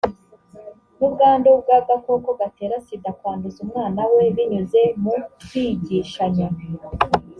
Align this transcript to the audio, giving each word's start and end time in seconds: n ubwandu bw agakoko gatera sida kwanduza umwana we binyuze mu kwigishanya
n 0.97 0.99
ubwandu 1.07 1.49
bw 1.61 1.69
agakoko 1.79 2.29
gatera 2.39 2.75
sida 2.85 3.09
kwanduza 3.17 3.57
umwana 3.65 4.01
we 4.13 4.23
binyuze 4.35 4.81
mu 5.01 5.15
kwigishanya 5.47 6.47